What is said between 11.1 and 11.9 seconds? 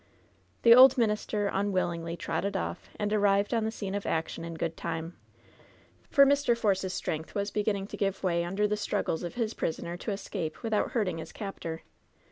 his captor.